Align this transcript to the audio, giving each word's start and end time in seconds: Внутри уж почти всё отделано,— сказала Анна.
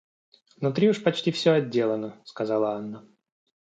Внутри 0.57 0.89
уж 0.89 1.03
почти 1.03 1.29
всё 1.29 1.53
отделано,— 1.53 2.19
сказала 2.25 2.71
Анна. 2.75 3.07